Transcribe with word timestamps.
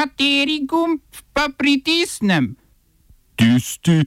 Kateri 0.00 0.64
gumb 0.64 1.02
pa 1.32 1.50
pritisnem? 1.52 2.56
Tisti, 3.36 4.00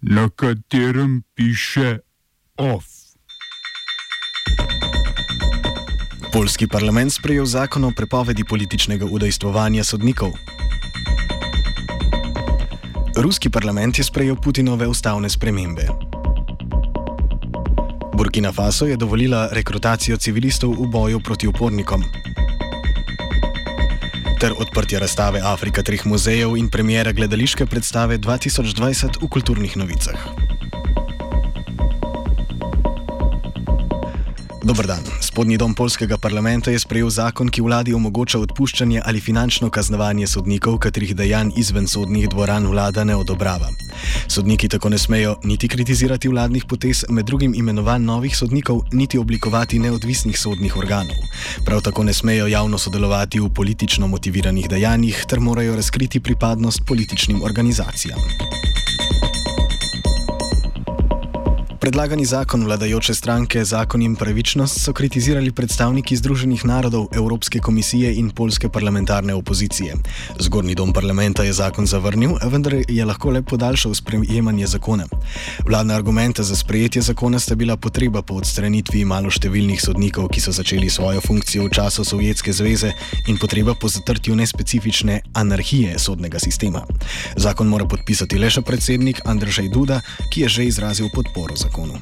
na 0.00 0.28
katerem 0.28 1.22
piše 1.34 1.98
OF. 2.56 2.84
Polski 6.32 6.68
parlament 6.68 7.12
sprejel 7.12 7.48
zakon 7.48 7.84
o 7.84 7.92
prepovedi 7.96 8.44
političnega 8.44 9.08
udejstvovanja 9.08 9.84
sodnikov. 9.84 10.36
Ruski 13.16 13.48
parlament 13.48 13.98
je 13.98 14.04
sprejel 14.04 14.36
Putinove 14.36 14.86
ustavne 14.86 15.30
spremembe. 15.30 15.88
Burkina 18.12 18.52
Faso 18.52 18.86
je 18.86 18.96
dovolila 18.96 19.48
rekrutacijo 19.52 20.16
civilistov 20.16 20.76
v 20.76 20.92
boju 20.92 21.20
proti 21.24 21.48
upornikom. 21.48 22.04
Ter 24.38 24.52
odprtje 24.54 24.98
razstave 24.98 25.40
Afrika 25.42 25.82
treh 25.82 26.06
muzejev 26.06 26.54
in 26.56 26.68
premjera 26.70 27.12
gledališke 27.12 27.66
predstave 27.66 28.18
2020 28.18 29.18
v 29.22 29.28
kulturnih 29.28 29.76
novicah. 29.76 30.47
Dobr 34.68 34.84
dan. 34.84 35.00
Spodnji 35.24 35.56
dom 35.56 35.72
polskega 35.72 36.18
parlamenta 36.20 36.68
je 36.70 36.78
sprejel 36.78 37.08
zakon, 37.08 37.48
ki 37.48 37.62
vladi 37.64 37.94
omogoča 37.96 38.36
odpuščanje 38.44 39.00
ali 39.00 39.20
finančno 39.20 39.70
kaznovanje 39.72 40.26
sodnikov, 40.28 40.76
katerih 40.84 41.14
dejanj 41.16 41.54
izven 41.56 41.88
sodnih 41.88 42.28
dvoran 42.28 42.66
vlada 42.68 43.04
ne 43.04 43.16
odobrava. 43.16 43.70
Sodniki 44.28 44.68
tako 44.68 44.92
ne 44.92 44.98
smejo 44.98 45.38
niti 45.48 45.72
kritizirati 45.72 46.28
vladnih 46.28 46.68
potez, 46.68 47.06
med 47.08 47.24
drugim 47.24 47.56
imenovanj 47.56 48.04
novih 48.04 48.36
sodnikov, 48.36 48.84
niti 48.92 49.18
oblikovati 49.18 49.78
neodvisnih 49.78 50.36
sodnih 50.36 50.76
organov. 50.76 51.16
Prav 51.64 51.80
tako 51.88 52.04
ne 52.04 52.12
smejo 52.12 52.46
javno 52.46 52.78
sodelovati 52.78 53.40
v 53.40 53.48
politično 53.48 54.06
motiviranih 54.06 54.68
dejanjih, 54.68 55.24
ter 55.28 55.40
morajo 55.40 55.80
razkriti 55.80 56.20
pripadnost 56.20 56.84
političnim 56.84 57.40
organizacijam. 57.42 58.20
Predlagani 61.88 62.24
zakon 62.24 62.64
vladajoče 62.64 63.14
stranke 63.14 63.64
Zakon 63.64 64.02
in 64.02 64.14
pravičnost 64.16 64.80
so 64.80 64.92
kritizirali 64.92 65.52
predstavniki 65.52 66.16
Združenih 66.16 66.64
narodov, 66.64 67.06
Evropske 67.16 67.58
komisije 67.58 68.10
in 68.14 68.28
polske 68.30 68.68
parlamentarne 68.68 69.34
opozicije. 69.34 69.94
Zgornji 70.38 70.74
dom 70.74 70.92
parlamenta 70.92 71.42
je 71.42 71.52
zakon 71.52 71.86
zavrnil, 71.86 72.34
vendar 72.44 72.74
je 72.88 73.04
lahko 73.04 73.30
le 73.30 73.42
podaljšal 73.42 73.94
sprejemanje 73.94 74.66
zakona. 74.66 75.06
Vladne 75.68 75.94
argumente 75.94 76.42
za 76.42 76.56
sprejetje 76.56 77.02
zakona 77.02 77.38
sta 77.38 77.54
bila 77.54 77.76
potreba 77.76 78.22
po 78.22 78.34
odstranitvi 78.34 79.04
maloštevilnih 79.04 79.80
sodnikov, 79.82 80.28
ki 80.28 80.40
so 80.40 80.52
začeli 80.52 80.90
svojo 80.90 81.20
funkcijo 81.20 81.64
v 81.64 81.72
času 81.72 82.04
Sovjetske 82.04 82.52
zveze 82.52 82.92
in 83.26 83.38
potreba 83.38 83.74
po 83.74 83.88
zatrtju 83.88 84.36
nespecifične 84.36 85.20
anarhije 85.32 85.98
sodnega 85.98 86.38
sistema. 86.38 86.84
Zakon 87.36 87.66
mora 87.68 87.88
podpisati 87.88 88.38
le 88.38 88.50
še 88.50 88.60
predsednik 88.60 89.24
Andrzej 89.24 89.72
Duda, 89.72 90.00
ki 90.28 90.40
je 90.40 90.48
že 90.48 90.68
izrazil 90.68 91.08
podporo 91.14 91.56
zakonu 91.56 91.77
zakonu. 91.78 91.98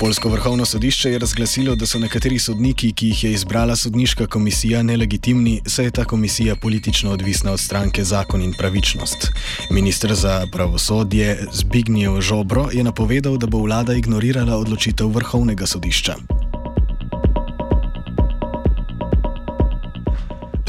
Polsko 0.00 0.28
vrhovno 0.28 0.64
sodišče 0.64 1.10
je 1.10 1.18
razglasilo, 1.18 1.74
da 1.74 1.86
so 1.86 1.98
nekateri 1.98 2.38
sodniki, 2.38 2.92
ki 2.92 3.06
jih 3.06 3.24
je 3.24 3.32
izbrala 3.32 3.76
sodniška 3.76 4.26
komisija, 4.26 4.82
nelegitimni, 4.82 5.60
saj 5.66 5.84
je 5.84 5.90
ta 5.90 6.04
komisija 6.04 6.56
politično 6.56 7.10
odvisna 7.10 7.52
od 7.52 7.60
stranke 7.60 8.04
Zakon 8.04 8.42
in 8.42 8.54
pravičnost. 8.58 9.28
Ministr 9.70 10.14
za 10.14 10.46
pravosodje 10.52 11.46
Zbignjev 11.52 12.20
Žobro 12.20 12.68
je 12.72 12.84
napovedal, 12.84 13.36
da 13.36 13.46
bo 13.46 13.58
vlada 13.58 13.94
ignorirala 13.94 14.56
odločitev 14.56 15.08
vrhovnega 15.08 15.66
sodišča. 15.66 16.37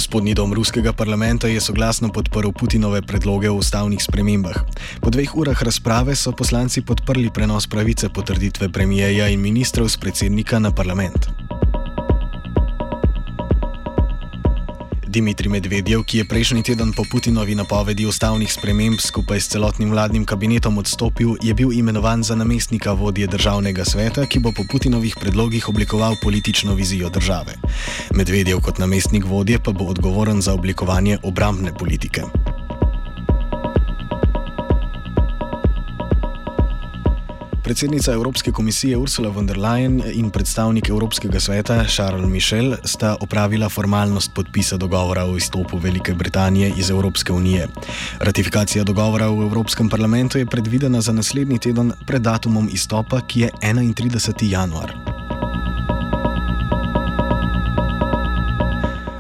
Spodnji 0.10 0.34
dom 0.34 0.54
ruskega 0.58 0.90
parlamenta 0.90 1.48
je 1.48 1.62
soglasno 1.62 2.10
podprl 2.10 2.50
Putinove 2.50 3.02
predloge 3.06 3.50
o 3.50 3.60
ustavnih 3.62 4.02
spremembah. 4.02 4.58
Po 5.06 5.14
dveh 5.14 5.36
urah 5.38 5.62
razprave 5.62 6.16
so 6.18 6.34
poslanci 6.34 6.82
podprli 6.82 7.30
prenos 7.30 7.68
pravice 7.70 8.10
potrditve 8.10 8.72
premijeja 8.74 9.30
in 9.30 9.38
ministrov 9.38 9.86
z 9.86 10.02
predsednika 10.02 10.58
na 10.60 10.74
parlament. 10.74 11.49
Dimitri 15.10 15.50
Medvedjev, 15.50 16.04
ki 16.06 16.22
je 16.22 16.26
prejšnji 16.30 16.62
teden 16.64 16.94
po 16.94 17.02
Putinovi 17.02 17.56
napovedi 17.58 18.06
ustavnih 18.06 18.46
sprememb 18.54 19.02
skupaj 19.02 19.42
s 19.42 19.50
celotnim 19.50 19.90
vladnim 19.90 20.26
kabinetom 20.26 20.78
odstopil, 20.78 21.34
je 21.42 21.54
bil 21.54 21.74
imenovan 21.74 22.22
za 22.24 22.38
namestnika 22.38 22.94
vodje 22.94 23.28
državnega 23.28 23.86
sveta, 23.86 24.28
ki 24.30 24.40
bo 24.40 24.54
po 24.54 24.62
Putinovih 24.70 25.18
predlogih 25.18 25.70
oblikoval 25.70 26.14
politično 26.22 26.78
vizijo 26.78 27.10
države. 27.10 27.58
Medvedjev 28.14 28.62
kot 28.62 28.78
namestnik 28.78 29.26
vodje 29.26 29.58
pa 29.58 29.74
bo 29.74 29.90
odgovoren 29.90 30.42
za 30.46 30.54
oblikovanje 30.54 31.18
obrambne 31.24 31.74
politike. 31.74 32.30
Predsednica 37.70 38.14
Evropske 38.14 38.52
komisije 38.52 38.98
Ursula 38.98 39.30
von 39.30 39.46
der 39.48 39.58
Leyen 39.58 40.02
in 40.14 40.30
predstavnik 40.30 40.90
Evropskega 40.90 41.40
sveta 41.40 41.84
Charles 41.86 42.30
Michel 42.30 42.74
sta 42.84 43.16
opravila 43.22 43.70
formalnost 43.70 44.34
podpisa 44.34 44.78
dogovora 44.78 45.26
o 45.26 45.38
izstopu 45.38 45.78
Velike 45.78 46.14
Britanije 46.14 46.74
iz 46.78 46.90
Evropske 46.90 47.34
unije. 47.34 47.68
Ratifikacija 48.20 48.84
dogovora 48.84 49.30
v 49.30 49.42
Evropskem 49.42 49.90
parlamentu 49.90 50.38
je 50.38 50.46
predvidena 50.46 51.02
za 51.02 51.14
naslednji 51.14 51.60
teden 51.60 51.94
pred 52.08 52.22
datumom 52.22 52.70
izstopa, 52.74 53.22
ki 53.22 53.40
je 53.40 53.50
31. 53.62 54.52
januar. 54.52 55.09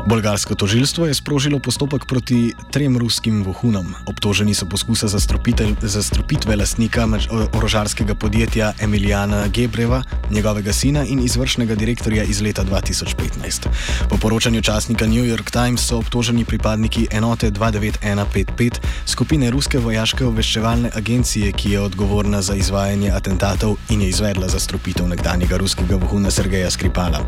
Bolgarsko 0.10 0.56
tožilstvo 0.56 1.06
je 1.06 1.14
sprožilo 1.14 1.60
postopek 1.62 2.06
proti 2.10 2.50
trem 2.74 2.98
ruskim 2.98 3.44
vohunom. 3.46 3.94
Obtoženi 4.10 4.58
so 4.58 4.66
poskusa 4.66 5.06
zastrupitve 5.06 6.56
lastnika 6.58 7.06
orožarskega 7.54 8.16
podjetja 8.16 8.74
Emilijana 8.82 9.48
Gebreva, 9.48 10.02
njegovega 10.32 10.74
sina 10.74 11.06
in 11.06 11.22
izvršnega 11.22 11.76
direktorja 11.76 12.24
iz 12.24 12.42
leta 12.42 12.66
2015. 12.66 13.68
Po 14.10 14.18
poročanju 14.18 14.62
časnika 14.62 15.06
New 15.06 15.22
York 15.22 15.52
Times 15.52 15.86
so 15.86 15.98
obtoženi 15.98 16.46
pripadniki 16.46 17.08
enote 17.12 17.52
29155 17.52 18.82
skupine 19.06 19.52
ruske 19.52 19.78
vojaške 19.78 20.26
obveščevalne 20.26 20.90
agencije, 20.96 21.52
ki 21.52 21.72
je 21.72 21.82
odgovorna 21.82 22.42
za 22.42 22.56
izvajanje 22.56 23.12
atentatov 23.12 23.78
in 23.90 24.02
je 24.02 24.10
izvedla 24.10 24.50
zastrupitev 24.50 25.08
nekdanjega 25.08 25.58
ruskega 25.58 26.02
vohuna 26.02 26.32
Sergeja 26.32 26.72
Skripala. 26.72 27.22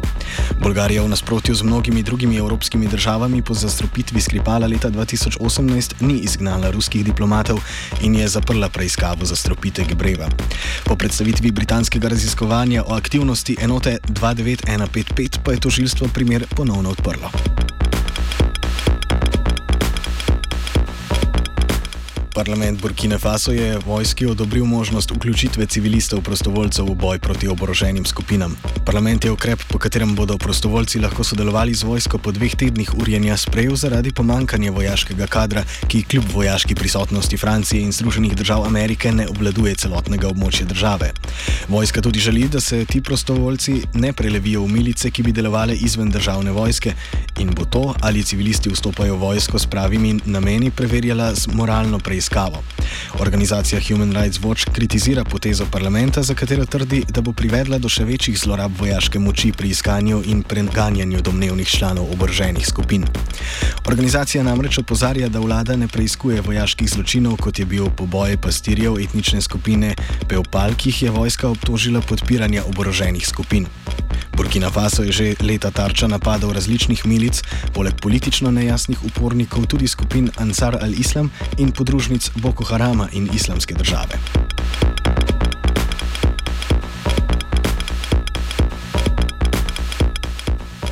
Bolgarija 0.60 1.04
v 1.04 1.14
nasprotju 1.14 1.56
z 1.56 1.64
mnogimi 1.64 2.04
drugimi 2.04 2.38
evropskimi 2.38 2.71
evropskimi 2.72 2.88
državami 2.88 3.42
po 3.42 3.54
zastrupitvi 3.54 4.22
Skripala 4.22 4.68
leta 4.68 4.90
2018 4.90 5.94
ni 6.02 6.14
izgnala 6.24 6.72
ruskih 6.72 7.04
diplomatov 7.06 7.60
in 8.02 8.16
je 8.16 8.28
zaprla 8.28 8.70
preiskavo 8.70 9.26
zastrupitve 9.26 9.84
Gebreva. 9.90 10.30
Po 10.86 10.96
predstavitvi 10.96 11.52
britanskega 11.52 12.08
raziskovanja 12.08 12.84
o 12.88 12.96
aktivnosti 12.96 13.58
enote 13.62 13.98
29155 14.08 15.40
pa 15.44 15.52
je 15.52 15.60
tožilstvo 15.60 16.08
primer 16.14 16.46
ponovno 16.56 16.90
odprlo. 16.90 17.61
Parlament 22.34 22.82
Burkine 22.82 23.18
Faso 23.18 23.52
je 23.52 23.78
vojski 23.86 24.26
odobril 24.26 24.66
možnost 24.66 25.12
vključitve 25.12 25.66
civilistov 25.66 26.22
prostovoljcev 26.22 26.86
v 26.86 26.96
boj 26.96 27.20
proti 27.20 27.48
oboroženim 27.48 28.06
skupinam. 28.06 28.56
Parlament 28.86 29.26
je 29.26 29.32
ukrep, 29.32 29.60
po 29.68 29.78
katerem 29.78 30.16
bodo 30.16 30.38
prostovoljci 30.38 31.00
lahko 31.00 31.24
sodelovali 31.24 31.74
z 31.74 31.84
vojsko 31.84 32.18
po 32.18 32.32
dveh 32.32 32.56
tednih 32.56 32.94
urjenja, 32.98 33.38
sprejel 33.38 33.76
zaradi 33.76 34.12
pomankanja 34.12 34.72
vojaškega 34.72 35.28
kadra, 35.28 35.64
ki 35.88 36.04
kljub 36.04 36.24
vojaški 36.34 36.76
prisotnosti 36.76 37.38
Francije 37.38 37.82
in 37.82 37.92
Združenih 37.92 38.36
držav 38.36 38.66
Amerike 38.66 39.12
ne 39.12 39.28
obvladuje 39.28 39.76
celotnega 39.76 40.28
območja 40.28 40.66
države. 40.66 41.12
Vojska 41.68 42.02
tudi 42.02 42.20
želi, 42.20 42.48
da 42.48 42.60
se 42.60 42.86
ti 42.86 43.02
prostovoljci 43.02 43.82
ne 43.94 44.14
prelevijo 44.14 44.64
v 44.64 44.72
milice, 44.72 45.12
ki 45.12 45.24
bi 45.24 45.32
delovale 45.32 45.76
izven 45.76 46.10
državne 46.10 46.52
vojske 46.52 46.94
in 47.40 47.52
bo 47.56 47.66
to, 47.66 47.94
ali 48.02 48.24
civilisti 48.24 48.70
vstopajo 48.70 49.16
v 49.16 49.20
vojsko 49.20 49.60
s 49.60 49.66
pravimi 49.66 50.20
nameni, 50.26 50.72
preverjala 50.72 51.34
z 51.36 51.48
moralno 51.54 52.00
preiskavo 52.00 52.21
preiskavo. 52.22 52.64
Organizacija 53.20 53.82
Human 53.88 54.14
Rights 54.14 54.40
Watch 54.40 54.72
kritizira 54.72 55.24
potezo 55.24 55.66
parlamenta, 55.72 56.24
za 56.24 56.34
katero 56.34 56.66
trdi, 56.66 57.04
da 57.10 57.22
bo 57.22 57.34
privedla 57.34 57.78
do 57.78 57.90
še 57.90 58.06
večjih 58.06 58.38
zlorab 58.38 58.72
vojaške 58.80 59.20
moči 59.20 59.52
pri 59.52 59.70
iskanju 59.70 60.22
in 60.26 60.44
preganjanju 60.44 61.22
domnevnih 61.22 61.68
članov 61.68 62.12
oboroženih 62.14 62.68
skupin. 62.68 63.06
Organizacija 63.86 64.44
namreč 64.44 64.78
opozarja, 64.78 65.30
da 65.30 65.40
vlada 65.40 65.76
ne 65.76 65.88
preiskuje 65.88 66.42
vojaških 66.42 66.90
zločinov, 66.90 67.38
kot 67.42 67.60
je 67.60 67.66
bil 67.66 67.90
poboj 67.90 68.38
pastirjev 68.38 69.00
etnične 69.02 69.42
skupine 69.42 69.96
Peopal, 70.30 70.78
ki 70.78 70.90
jih 70.90 71.04
je 71.04 71.12
vojska 71.12 71.50
obtožila 71.50 72.02
podpiranja 72.02 72.64
oboroženih 72.70 73.28
skupin. 73.28 73.66
Burkina 74.42 74.70
Faso 74.72 75.04
je 75.04 75.12
že 75.12 75.28
leta 75.44 75.72
tarča 75.72 76.08
napadov 76.08 76.54
različnih 76.58 77.06
milic, 77.06 77.42
poleg 77.74 77.94
politično 78.02 78.52
nejasnih 78.52 79.04
upornikov 79.06 79.68
tudi 79.68 79.88
skupin 79.88 80.32
Ansar 80.42 80.80
al-Islam 80.82 81.30
in 81.58 81.72
podružnic 82.12 82.32
Boko 82.36 82.64
Harama 82.64 83.08
in 83.12 83.30
Islamske 83.34 83.74
države. 83.74 84.20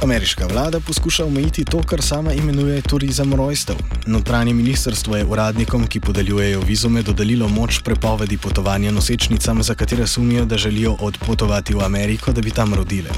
Ameriška 0.03 0.47
vlada 0.47 0.79
poskuša 0.79 1.25
omejiti 1.25 1.65
to, 1.65 1.83
kar 1.83 2.01
sama 2.01 2.33
imenuje 2.33 2.81
turizem 2.81 3.33
rojstev. 3.33 3.75
Notranje 4.05 4.53
ministrstvo 4.53 5.17
je 5.17 5.25
uradnikom, 5.25 5.87
ki 5.87 5.99
podeljujejo 5.99 6.61
vizume, 6.61 7.01
dodelilo 7.01 7.47
moč 7.47 7.79
prepovedi 7.83 8.37
potovanja 8.37 8.91
nosečnicam, 8.91 9.63
za 9.63 9.75
katere 9.75 10.07
sumijo, 10.07 10.45
da 10.45 10.57
želijo 10.57 10.95
odpotovati 10.99 11.73
v 11.73 11.83
Ameriko, 11.83 12.31
da 12.31 12.41
bi 12.41 12.51
tam 12.51 12.73
rodile. 12.73 13.09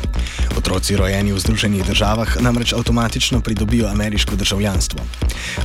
Otroci 0.58 0.96
rojeni 0.96 1.34
v 1.34 1.40
Združenih 1.40 1.86
državah 1.86 2.42
namreč 2.42 2.74
avtomatično 2.74 3.42
pridobijo 3.42 3.88
ameriško 3.88 4.36
državljanstvo. 4.36 5.00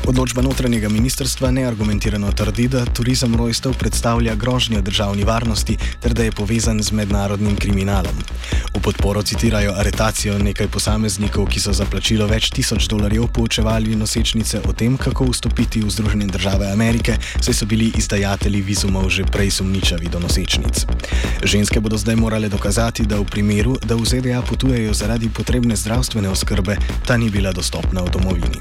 Odločba 0.06 0.42
notranjega 0.42 0.88
ministrstva 0.88 1.50
neargumentirano 1.50 2.32
trdi, 2.32 2.68
da 2.68 2.84
turizem 2.84 3.36
rojstev 3.36 3.74
predstavlja 3.78 4.34
grožnjo 4.34 4.80
državni 4.80 5.24
varnosti 5.24 5.76
ter 6.00 6.14
da 6.14 6.22
je 6.22 6.32
povezan 6.32 6.82
z 6.82 6.92
mednarodnim 6.92 7.56
kriminalom. 7.56 8.14
V 8.74 8.80
podporo 8.80 9.22
citirajo 9.22 9.72
aretacijo 9.76 10.38
nekaj 10.38 10.68
posameznikov, 10.68 11.46
ki 11.46 11.60
so 11.60 11.72
za 11.72 11.84
plačilo 11.84 12.26
več 12.26 12.50
tisoč 12.50 12.88
dolarjev 12.88 13.26
poučevali 13.32 13.96
nosečnice 13.96 14.60
o 14.68 14.72
tem, 14.72 14.96
kako 14.96 15.30
vstopiti 15.30 15.82
v 15.82 15.90
Združene 15.90 16.26
države 16.26 16.70
Amerike, 16.72 17.16
saj 17.40 17.54
so 17.54 17.66
bili 17.66 17.92
izdajatelji 17.96 18.62
vizumov 18.62 19.10
že 19.10 19.24
prej 19.24 19.50
sumničavi 19.50 20.08
do 20.08 20.20
nosečnic. 20.20 20.86
Ženske 21.42 21.80
bodo 21.80 21.98
zdaj 21.98 22.16
morale 22.16 22.48
dokazati, 22.48 23.06
da 23.06 23.18
v 23.18 23.24
primeru, 23.24 23.76
da 23.82 23.96
v 23.96 24.04
ZDA 24.04 24.42
potujejo 24.76 24.94
zaradi 24.94 25.28
potrebne 25.32 25.76
zdravstvene 25.76 26.28
oskrbe, 26.28 26.76
ta 27.06 27.16
ni 27.16 27.30
bila 27.30 27.52
dostopna 27.52 28.02
v 28.04 28.10
domovini. 28.12 28.60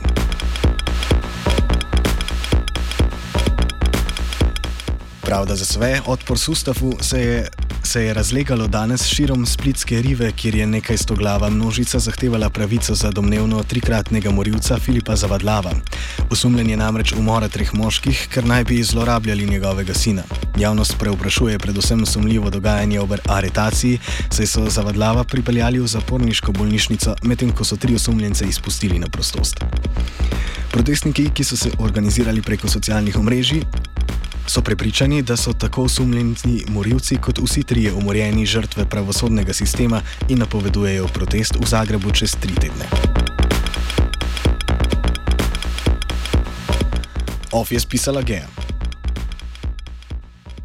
Pravda 5.21 5.55
za 5.55 5.65
sve, 5.65 5.99
odpor 6.05 6.39
Sustafu 6.39 6.95
se 7.01 7.19
je, 7.21 7.47
se 7.95 8.03
je 8.03 8.13
razlegalo 8.13 8.67
danes 8.67 9.05
širom 9.07 9.45
splitske 9.45 10.01
rive, 10.01 10.31
kjer 10.31 10.55
je 10.55 10.67
nekaj 10.67 10.97
stoglava 10.97 11.49
množica 11.49 11.99
zahtevala 11.99 12.49
pravico 12.49 12.95
za 12.95 13.11
domnevno 13.11 13.63
trikratnega 13.63 14.31
morilca 14.31 14.79
Filipa 14.79 15.15
Zavadlava. 15.15 15.71
Osumljen 16.29 16.69
je 16.69 16.77
namreč 16.77 17.13
umora 17.13 17.47
treh 17.47 17.73
moških, 17.73 18.27
ker 18.33 18.45
naj 18.45 18.63
bi 18.63 18.83
zlorabljali 18.83 19.45
njegovega 19.45 19.93
sina. 19.93 20.23
Javnost 20.57 20.97
preoprašuje 20.99 21.59
predvsem 21.59 22.05
sumljivo 22.05 22.49
dogajanje 22.49 22.99
ob 22.99 23.13
aretaciji, 23.29 23.99
saj 24.29 24.45
so 24.45 24.69
Zavadlava 24.69 25.23
pripeljali 25.23 25.79
v 25.79 25.87
zaporniško 25.87 26.51
bolnišnico, 26.51 27.15
medtem 27.23 27.55
ko 27.55 27.63
so 27.63 27.77
tri 27.77 27.95
osumljence 27.95 28.45
izpustili 28.45 28.99
na 28.99 29.07
prostost. 29.07 29.63
Protestniki, 30.71 31.29
ki 31.33 31.43
so 31.43 31.57
se 31.57 31.71
organizirali 31.79 32.41
preko 32.41 32.67
socialnih 32.67 33.17
omrežij, 33.17 33.63
so 34.47 34.61
prepričani, 34.61 35.21
da 35.21 35.37
so 35.37 35.53
tako 35.53 35.83
osumljeni 35.83 36.63
morilci 36.67 37.17
kot 37.17 37.39
vsi 37.39 37.63
trije 37.63 37.93
umorjeni 37.93 38.45
žrtve 38.45 38.85
pravosodnega 38.85 39.53
sistema 39.53 40.01
in 40.29 40.39
napovedujejo 40.39 41.07
protest 41.07 41.55
v 41.55 41.65
Zagrebu 41.65 42.11
čez 42.11 42.35
tri 42.35 42.53
tedne. 42.55 42.85
Of 47.51 47.71
je 47.71 47.79
spisala 47.79 48.21
Gea. 48.21 48.64